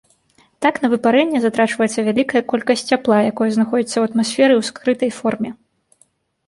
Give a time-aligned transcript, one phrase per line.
[0.65, 5.49] Так, на выпарэнне затрачваецца вялікая колькасць цяпла, якое знаходзіцца ў атмасферы ў скрытай форме.